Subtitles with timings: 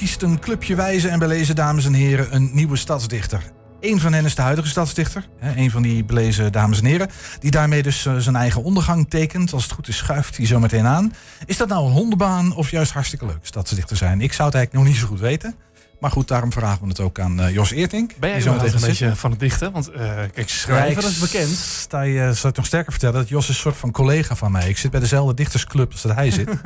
[0.00, 3.42] kiest een clubje wijze en belezen dames en heren een nieuwe stadsdichter.
[3.80, 5.28] Eén van hen is de huidige stadsdichter.
[5.38, 7.10] hè, Een van die belezen dames en heren.
[7.38, 9.52] Die daarmee dus eh, zijn eigen ondergang tekent.
[9.52, 11.12] Als het goed is schuift hij zo meteen aan.
[11.46, 14.20] Is dat nou een hondenbaan of juist hartstikke leuk stadsdichter zijn?
[14.20, 15.54] Ik zou het eigenlijk nog niet zo goed weten.
[16.00, 18.12] Maar goed, daarom vragen we het ook aan eh, Jos Eertink.
[18.18, 19.72] Ben jij zo meteen een beetje van het dichten?
[19.72, 21.56] Want eh, kijk, schrijven, ik dat is bekend.
[21.56, 24.52] Sta je, zal ik nog sterker vertellen dat Jos is een soort van collega van
[24.52, 24.68] mij.
[24.68, 26.48] Ik zit bij dezelfde dichtersclub als dat hij zit.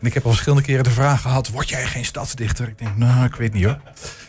[0.00, 2.68] en ik heb al verschillende keren de vraag gehad: word jij geen stadsdichter?
[2.68, 3.80] Ik denk, nou, ik weet niet hoor.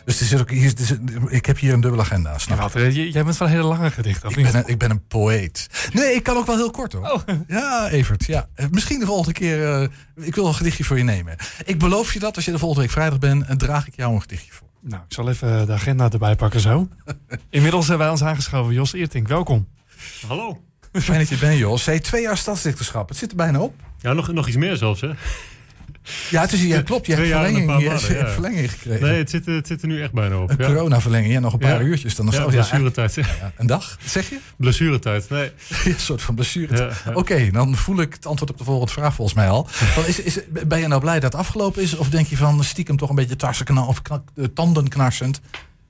[0.04, 2.38] Dus er zit ook, hier, er zit- ik heb hier een dubbele agenda.
[2.38, 2.86] Snap Ja, je?
[2.86, 4.52] eh, jij bent van hele lange gedichten, of Ik niet?
[4.52, 5.66] ben, een, ik ben een poëet.
[5.92, 7.10] Nee, ik kan ook wel heel kort hoor.
[7.10, 7.20] Oh.
[7.48, 8.24] Ja, Evert.
[8.24, 8.48] Ja.
[8.54, 9.72] Eh, Misschien de volgende keer.
[9.82, 9.88] eh,
[10.26, 11.36] ik wil een gedichtje voor je nemen.
[11.64, 14.14] Ik beloof je dat als je de volgende week vrijdag bent, en draag ik jou
[14.14, 14.66] een gedichtje voor.
[14.80, 16.88] Nou, ik zal even de agenda erbij pakken zo.
[17.50, 18.74] Inmiddels hebben wij ons aangeschoven.
[18.74, 19.68] Jos Eertink, welkom.
[20.26, 20.60] Hallo.
[20.92, 21.84] Fijn dat je bent, Jos.
[21.86, 23.08] Hey, twee jaar stadsdichterschap.
[23.08, 23.74] Het zit er bijna op.
[23.98, 25.10] Ja, nog, nog iets meer zelfs, hè?
[26.30, 27.06] Ja, het is, ja klopt.
[27.06, 29.06] Je hebt verlenging, je hebt verlenging gekregen.
[29.08, 30.50] Nee, het zit, er- het zit er nu echt bijna op.
[30.50, 30.66] Een ja.
[30.66, 31.32] corona-verlenging.
[31.32, 32.14] Ja, nog een paar uurtjes.
[32.14, 33.18] Dan Ja, het- ja, blessuretijd.
[33.56, 34.38] een dag, zeg je?
[34.56, 35.50] Blessuretijd, nee.
[35.84, 36.76] een soort van blessure.
[36.76, 37.12] Ja, ja.
[37.12, 39.66] Oké, dan voel ik het antwoord op de volgende vraag volgens mij al.
[39.68, 41.96] Van, is, is, ben je nou blij dat het afgelopen is?
[41.96, 45.40] Of denk je van stiekem toch een beetje tarsenknal of knak, eh, tandenknarsend?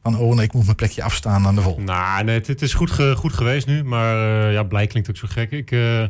[0.02, 1.78] Van, oh nee, ik moet mijn plekje afstaan aan de vol.
[1.80, 3.84] Nou, nee, het, het is goed, ge- goed geweest nu.
[3.84, 5.50] Maar eh, ja, blij klinkt ook zo gek.
[5.50, 6.02] Ik, eh,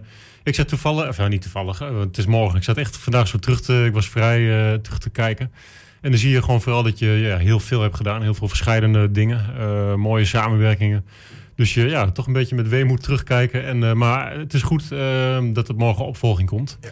[0.42, 2.56] ik zat toevallig, of ja, niet toevallig, want het is morgen.
[2.56, 5.52] Ik zat echt vandaag zo terug te, ik was vrij eh, terug te kijken.
[6.00, 8.22] En dan zie je gewoon vooral dat je ja, heel veel hebt gedaan.
[8.22, 9.40] Heel veel verschillende dingen.
[10.00, 11.04] mooie samenwerkingen.
[11.56, 13.64] Dus je ja, toch een beetje met weemoed terugkijken.
[13.64, 14.88] En, maar het is goed
[15.54, 16.78] dat er morgen opvolging komt.
[16.80, 16.88] Ja.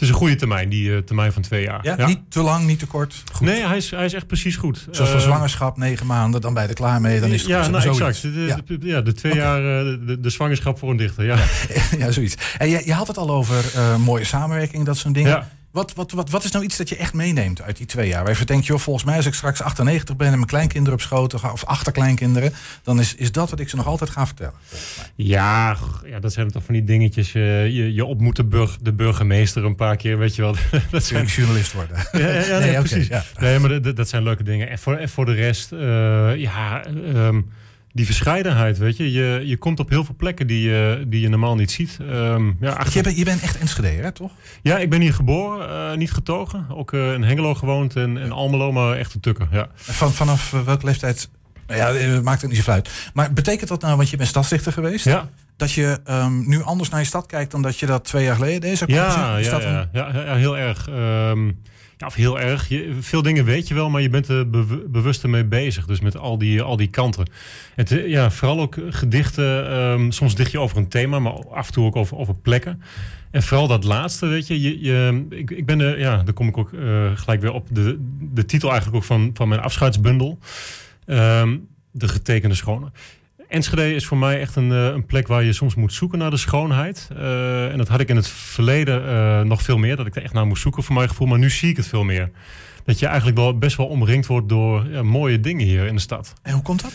[0.00, 1.78] Het is een goede termijn, die eh, termijn van twee jaar.
[1.82, 3.22] Ja, Niet te lang, niet te kort.
[3.32, 3.46] Goed.
[3.46, 4.86] Nee, hij is, hij is echt precies goed.
[4.90, 7.20] Zoals voor Eh, zwangerschap, negen maanden, dan ben je er klaar mee.
[7.20, 7.72] Dan is het ja, goed.
[7.72, 8.22] nou, exact.
[8.22, 8.58] De, Ja.
[8.66, 11.24] de, de- ja, de twee jaar eh, de, de zwangerschap voor een dichter.
[11.24, 11.36] Ja.
[11.98, 12.34] ja, zoiets.
[12.58, 15.30] En je, je had het al over eh, mooie samenwerking, dat soort dingen.
[15.30, 15.48] Ja.
[15.70, 18.24] Wat, wat, wat, wat is nou iets dat je echt meeneemt uit die twee jaar?
[18.24, 21.04] Waar je denkt, joh, volgens mij als ik straks 98 ben en mijn kleinkinderen op
[21.04, 24.54] schoot ga, of achterkleinkinderen, dan is, is dat wat ik ze nog altijd ga vertellen.
[25.16, 27.34] Ja, ja, dat zijn toch van die dingetjes.
[27.34, 30.54] eh, je, je ontmoet de, burg, de burgemeester een paar keer, weet je wel.
[30.90, 31.96] dat zijn, ik journalist worden?
[32.12, 33.06] ja, ja, ja, nee, precies.
[33.08, 33.24] ja.
[33.40, 34.68] Nee, maar dat- zijn leuke dingen.
[34.70, 37.40] En voor, en voor de rest, eh, ja, ehm,
[37.92, 39.12] die verscheidenheid, weet je.
[39.12, 39.42] je.
[39.44, 41.98] Je komt op heel veel plekken die, je die je normaal niet ziet.
[42.00, 44.32] Ehm, ja, achter- je, bent, je bent echt Enschede, hè, toch?
[44.62, 46.66] ja, ik ben hier geboren, eh, niet getogen.
[46.70, 49.48] Ook eh, in Hengelo gewoond en, en Almelo, maar echt een tukker.
[49.52, 49.68] Ja.
[49.74, 51.28] Van, vanaf eh, welke leeftijd?
[51.66, 53.10] Nou ja, eh, maakt het niet zo uit.
[53.14, 55.28] Maar betekent dat nou, want je bent stadsdichter geweest, Ja,
[55.60, 58.36] dat je ehm, nu anders naar je stad kijkt dan dat je dat twee jaar
[58.36, 60.88] geleden maar Ja, ja, dat ja, ja, ja, heel erg.
[60.88, 61.46] Ehm,
[61.96, 62.68] ja, of heel erg.
[62.68, 65.86] Je, veel dingen weet je wel, maar je bent er bew- bewust mee bezig.
[65.86, 67.30] Dus met al die, al die kanten.
[67.74, 69.70] Het, eh, ja, vooral ook gedichten.
[69.70, 72.82] ehm, soms dicht je over een thema, maar af en toe ook over, over plekken.
[73.30, 74.60] En vooral dat laatste, weet je.
[74.60, 77.66] je, je ik, ik ben er, ja, daar kom ik ook eh, gelijk weer op
[77.70, 80.38] de, de titel eigenlijk ook van, van mijn afscheidsbundel.
[81.92, 82.90] De getekende schone.
[83.50, 86.30] Enschede is voor mij echt een, eh, een plek waar je soms moet zoeken naar
[86.30, 87.08] de schoonheid.
[87.16, 89.96] Eh, en dat had ik in het verleden eh, nog veel meer.
[89.96, 91.26] Dat ik er echt naar moest zoeken voor mijn gevoel.
[91.26, 92.30] Maar nu zie ik het veel meer.
[92.84, 96.00] Dat je eigenlijk wel best wel omringd wordt door ja, mooie dingen hier in de
[96.00, 96.32] stad.
[96.42, 96.92] En hoe komt dat?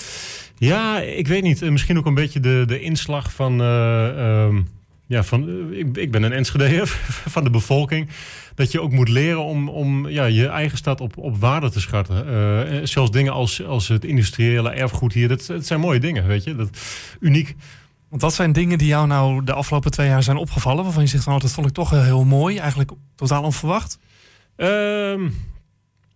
[0.57, 1.61] Ja, ik weet niet.
[1.61, 3.61] Misschien ook een beetje de, de inslag van...
[3.61, 4.61] eh, ehm,
[5.07, 6.81] ja, van eh, ik, ik ben een Enschede
[7.35, 8.09] van de bevolking.
[8.55, 11.79] Dat je ook moet leren om, om ja, je eigen stad op, op waarde te
[11.79, 12.27] schatten.
[12.67, 15.27] En zelfs dingen als, als het industriële erfgoed hier.
[15.27, 16.55] Dat, dat zijn mooie dingen, weet je.
[16.55, 16.69] Dat,
[17.19, 17.55] uniek.
[18.09, 20.83] Want wat zijn dingen die jou nou de afgelopen twee jaar zijn opgevallen...
[20.83, 22.57] waarvan je zegt, van, oh, dat vond ik toch heel mooi.
[22.57, 23.99] Eigenlijk totaal onverwacht.
[24.55, 25.29] Ehm,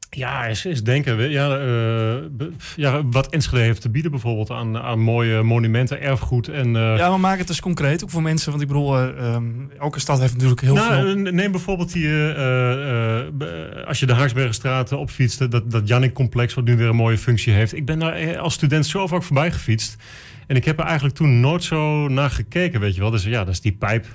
[0.09, 1.29] ja, is, is denken.
[1.29, 6.47] Ja, eh, ja, wat Enschede heeft te bieden bijvoorbeeld aan, aan mooie monumenten, erfgoed.
[6.47, 8.49] En, eh, Ja, maar maak het dus concreet, ook voor mensen.
[8.49, 9.43] Want ik bedoel, eh, ehm,
[9.79, 11.15] elke stad heeft natuurlijk heel nou, veel...
[11.15, 12.07] Neem bijvoorbeeld die,
[13.85, 17.75] als je de Haaksbergenstraat opfietst, dat, dat Jannik-complex, wat nu weer een mooie functie heeft.
[17.75, 19.95] Ik ben daar als student zo vaak voorbij gefietst.
[20.47, 23.09] En ik heb er eigenlijk toen nooit zo naar gekeken, weet je wel.
[23.09, 24.05] Dus ja, dat is die pijp.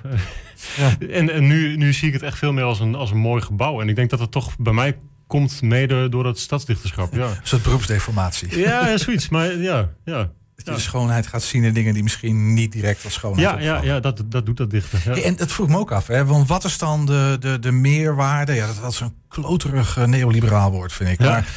[0.77, 0.95] Ja.
[1.11, 3.41] En, en nu, nu zie ik het echt veel meer als een, als een mooi
[3.41, 3.81] gebouw.
[3.81, 4.97] En ik denk dat het toch bij mij
[5.27, 7.13] komt mede door dat stadsdichterschap.
[7.13, 8.59] Ja, Een soort beroepsdeformatie.
[8.59, 9.29] ja, ja zoiets.
[9.29, 10.17] Maar ja, ja.
[10.55, 10.77] Dat je Ja.
[10.77, 13.93] de schoonheid gaat zien in dingen die misschien niet direct als schoonheid Ja, ja, opvallen.
[13.93, 14.99] ja dat, dat doet dat dichter.
[15.05, 15.11] Ja.
[15.11, 16.25] Hey, en dat vroeg me ook af, hè?
[16.25, 18.53] want wat is dan de, de, de meerwaarde?
[18.53, 21.19] Ja, dat was zo'n kloterig eh, neoliberaal woord, vind ik.
[21.21, 21.29] Ja.
[21.29, 21.47] Maar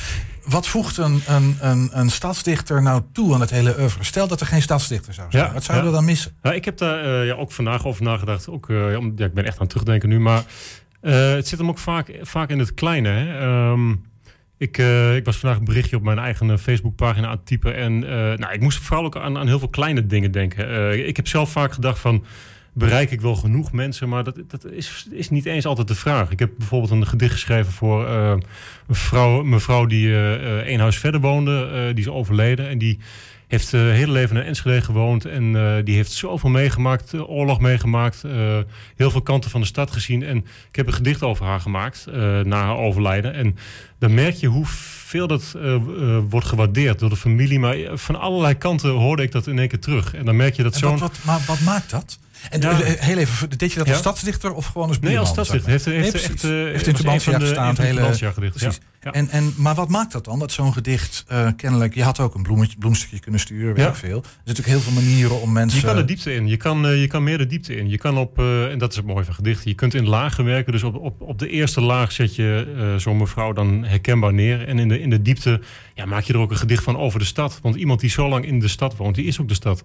[0.44, 4.04] wat voegt een, een, een, een stadsdichter nou toe aan het hele oeuvre?
[4.04, 5.44] Stel dat er geen stadsdichter zou zijn.
[5.46, 6.32] Ja, wat zouden we dan missen?
[6.42, 8.48] Ja, ik heb daar eh, ja, ook vandaag over nagedacht.
[8.48, 10.20] Ook, om- ja, ik ben echt aan het terugdenken nu.
[10.20, 10.42] Maar
[11.00, 13.08] eh, het zit hem ook vaak, vaak in het kleine.
[13.08, 13.38] Hè?
[13.38, 13.94] Ehm,
[14.56, 17.74] ik, eh, ik was vandaag een berichtje op mijn eigen Facebookpagina aan het typen.
[17.74, 21.06] En eh, nou, ik moest vooral ook aan, aan heel veel kleine dingen denken.
[21.06, 22.24] Ik heb zelf vaak gedacht van...
[22.78, 24.08] bereik ik wel genoeg mensen?
[24.08, 26.30] Maar dat, dat is, is niet eens altijd de vraag.
[26.30, 28.34] Ik heb bijvoorbeeld een gedicht geschreven voor uh,
[28.86, 31.90] een vrouw, mevrouw die uh, één huis verder woonde.
[31.94, 32.98] die is overleden en die
[33.46, 35.24] heeft uh, hele leven in Enschede gewoond.
[35.24, 35.52] En
[35.84, 38.22] die heeft zoveel meegemaakt, oorlog meegemaakt.
[38.96, 40.22] heel veel kanten van de stad gezien.
[40.22, 40.36] En
[40.68, 42.06] ik heb een gedicht over haar gemaakt
[42.42, 43.34] na haar overlijden.
[43.34, 43.56] En
[43.98, 45.56] dan merk je hoeveel dat
[46.28, 47.58] wordt gewaardeerd door de familie.
[47.58, 50.14] Maar van allerlei kanten hoorde ik dat in één keer terug.
[50.14, 50.98] En dan merk je dat zo'n...
[50.98, 52.18] Wat, wat, maar wat maakt dat?
[52.50, 52.74] En ja.
[52.82, 54.02] heel even, deed je dat als ja.
[54.02, 55.10] stadsdichter of gewoon als buurman?
[55.10, 55.70] Nee, als stadsdichter.
[55.70, 57.68] Heeft, heeft, nee, echt, uh, heeft in Tubantia gestaan.
[57.68, 58.56] Het hele gedicht.
[58.56, 58.80] Precies.
[59.02, 59.12] Ja.
[59.12, 60.38] En, en, maar wat maakt dat dan?
[60.38, 61.94] Dat zo'n gedicht uh, kennelijk...
[61.94, 64.16] Je had ook een bloemetje, bloemstukje kunnen sturen, weet veel.
[64.16, 65.80] Er zijn natuurlijk heel veel manieren om mensen...
[65.80, 66.46] Je kan de diepte in.
[66.46, 67.88] Je kan, uh, je kan meer de diepte in.
[67.88, 70.72] Je kan op, en dat is het mooie van gedichten, je kunt in lagen werken.
[70.72, 74.68] Dus op, op, op de eerste laag zet je zo'n mevrouw dan herkenbaar neer.
[74.68, 75.60] En in de, in de diepte
[75.94, 77.58] ja, maak je er ook een gedicht van over de stad.
[77.62, 79.84] Want iemand die zo lang in de stad woont, die is ook de stad.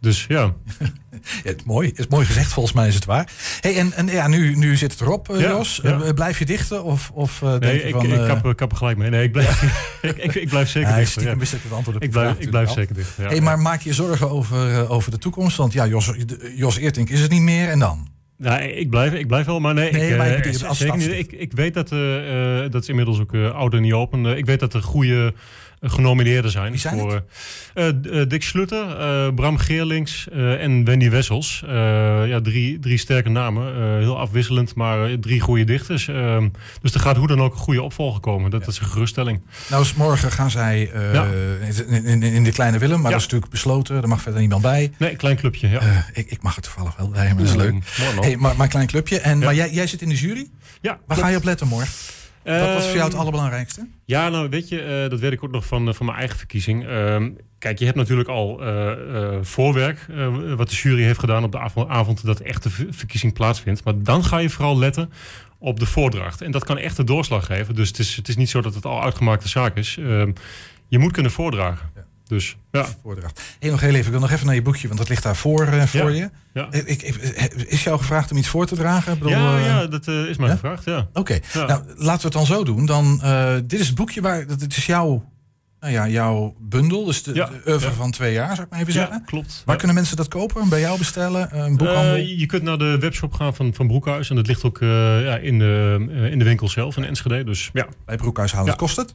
[0.00, 0.54] Dus ja.
[1.44, 3.32] ja mooi, is mooi gezegd, volgens mij is het waar.
[3.60, 5.80] Hey, en, en ja, nu, nu zit het erop, uh, ja, Jos.
[5.82, 5.98] Ja.
[5.98, 6.84] Uh, blijf je dichten?
[6.84, 9.10] Of, of uh, nee, ik, van, ik, kap, kap er gelijk mee.
[9.10, 9.62] Nee, ik blijf,
[10.02, 11.22] ik, ik, ik, blijf zeker dichten.
[11.22, 11.36] Ja.
[11.36, 13.16] wist ik het antwoord op ik blijf, ik blijf zeker dicht.
[13.16, 15.56] hey, maar maak je zorgen over, over de toekomst?
[15.56, 16.12] Want ja, Jos,
[16.56, 18.08] Jos Eertink is het niet meer en dan?
[18.36, 20.96] Ja, ik blijf, ik blijf wel, maar nee, nee ik, maar ik, bedoel, als zeker
[20.96, 21.12] niet.
[21.12, 21.88] Ik, ik weet dat,
[22.72, 24.26] dat is inmiddels ook oud en niet open.
[24.26, 25.34] Ik weet dat er goede
[25.80, 26.78] genomineerden zijn.
[26.78, 27.24] Zijn voor
[27.74, 27.88] uh,
[28.28, 28.84] Dick Slutter,
[29.34, 31.62] Bram Geerlings en Wendy Wessels.
[32.26, 33.98] ja, drie, drie sterke namen.
[33.98, 36.08] heel afwisselend, maar drie goede dichters.
[36.08, 36.48] Ehm,
[36.82, 38.50] dus er gaat hoe dan ook een goede opvolger komen.
[38.50, 39.40] Dat, is een geruststelling.
[39.70, 41.26] Nou, is morgen gaan zij Ja.
[41.86, 43.16] in, in, in de Kleine Willem, maar Ja.
[43.16, 44.02] dat is natuurlijk besloten.
[44.02, 44.92] Er mag verder niemand bij.
[44.98, 45.68] Nee, klein clubje.
[45.68, 45.80] Ja.
[45.80, 47.70] Eh, ik, ik mag er toevallig wel bij, maar dat is leuk.
[47.72, 48.24] Mooi man.
[48.24, 49.20] Hey, maar, maar klein clubje.
[49.20, 49.38] En.
[49.38, 50.50] Maar jij, jij zit in de jury?
[50.80, 51.88] ja, Waar ga je op letten morgen?
[52.44, 53.86] Wat was voor jou het Ehm, allerbelangrijkste?
[54.04, 56.38] Ja, nou weet je, eh, dat weet ik ook nog van, eh, van mijn eigen
[56.38, 56.86] verkiezing.
[56.86, 58.92] Ehm, kijk, je hebt natuurlijk al eh,
[59.42, 60.06] voorwerk
[60.56, 63.84] wat de jury heeft gedaan op de avond, avond dat de echte ver- verkiezing plaatsvindt.
[63.84, 65.12] Maar dan ga je vooral letten
[65.58, 66.40] op de voordracht.
[66.40, 67.74] En dat kan echt de doorslag geven.
[67.74, 69.96] Dus het is, het is niet zo dat het al uitgemaakte zaak is.
[69.98, 70.32] Ehm,
[70.88, 71.89] je moet kunnen voordragen.
[72.30, 73.40] Dus ja, Voordracht.
[73.58, 74.04] Hey, nog heel even.
[74.04, 76.30] Ik wil nog even naar je boekje, want dat ligt daar voor, eh, voor je.
[76.54, 76.68] ja.
[76.70, 79.18] Ik, ik, ik- is jou gevraagd om iets voor te dragen?
[79.18, 80.84] Bedoel, ja, eh, ja dat eh, is mij gevraagd.
[80.84, 81.08] Ja.
[81.12, 82.86] Oké, nou laten we het dan zo doen.
[82.86, 85.24] Dan, eh, dit is het boekje waar, dit is jouw,
[85.80, 87.04] nou ja, jouw bundel.
[87.04, 89.22] Dus de, de oeuvre van twee jaar, zou ik maar even zeggen.
[89.24, 89.62] klopt.
[89.64, 90.68] Waar kunnen mensen dat kopen?
[90.68, 91.58] Bij jou bestellen?
[91.58, 92.14] Een boekhandel?
[92.14, 94.30] Eh, je kunt naar de webshop gaan van, van Broekhuis.
[94.30, 94.88] En dat ligt ook eh,
[95.24, 97.44] ja, in, de, eh, in de winkel zelf in Enschede.
[97.44, 98.76] Dus ja, Bij Broekhuis halen.
[98.76, 99.14] Kost het?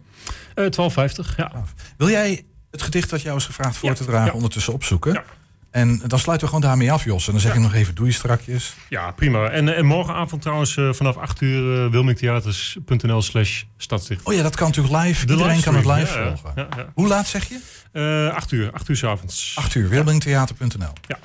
[0.56, 1.36] Eh 12,50.
[1.38, 1.52] Ja.
[1.98, 2.44] Wil jij
[2.76, 5.24] het gedicht dat jou is gevraagd voor Ja, te dragen ondertussen opzoeken?
[5.72, 7.26] En dan sluiten we gewoon daarmee af, Jos.
[7.26, 8.76] En dan zeg ik nog even doei strakjes.
[8.90, 9.50] Ja, prima.
[9.50, 14.24] En, en morgenavond trouwens eh, vanaf 8 uur uh, wilmingtheaters.nl slash stadsdicht.
[14.24, 15.22] Oh ja, dat kan natuurlijk live.
[15.28, 16.92] Iedereen kan het live volgen.
[16.94, 17.60] Hoe laat zeg je?
[17.92, 19.56] Eh 8 uur, 8 uur 's avonds.
[19.56, 20.94] 8 uur, wilmingtheater.nl.
[21.08, 21.18] Ja.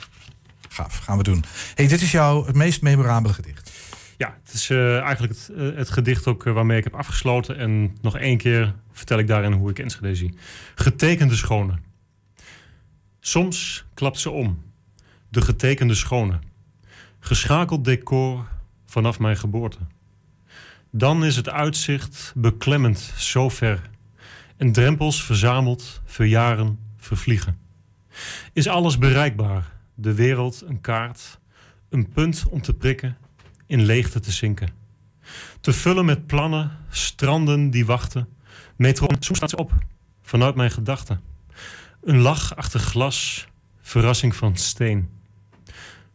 [0.69, 1.45] Gaaf, gaan we doen.
[1.75, 3.70] hey, dit is jouw het meest memorabele gedicht.
[4.21, 7.57] Ja, het is eh, eigenlijk het, eh, het gedicht ook eh, waarmee ik heb afgesloten.
[7.57, 10.35] En nog één keer vertel ik daarin hoe ik Enschede zie.
[10.75, 11.79] Getekende schone.
[13.21, 14.63] Soms klapt ze om.
[15.29, 16.39] De getekende schone.
[17.19, 18.47] Geschakeld decor
[18.87, 19.79] vanaf mijn geboorte.
[20.91, 23.91] Dan is het uitzicht beklemmend zo ver.
[24.57, 27.59] En drempels verzameld, verjaren, vervliegen.
[28.53, 29.73] Is alles bereikbaar?
[29.95, 31.39] De wereld een kaart,
[31.89, 33.17] een punt om te prikken,
[33.71, 34.69] in leegte te zinken.
[35.61, 38.29] Te vullen met plannen, stranden die wachten.
[38.77, 39.73] Metro, soms staat ze op,
[40.23, 41.21] vanuit mijn gedachten.
[42.03, 43.47] Een lach achter glas,
[43.81, 45.09] verrassing van steen.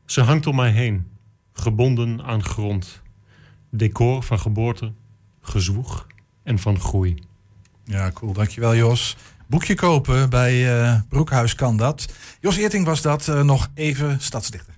[0.06, 1.08] Ze hangt om mij heen,
[1.54, 3.02] gebonden aan grond.
[3.70, 4.92] Decor van geboorte,
[5.42, 6.08] gezwoeg
[6.44, 7.16] en van groei.
[7.84, 8.34] Ja, cool.
[8.34, 9.16] Dankjewel, Jos.
[9.48, 12.14] Boekje kopen bij eh, Broekhuis kan dat.
[12.40, 13.28] Jos Eerting was dat.
[13.28, 14.75] eh, nog even stadsdichter.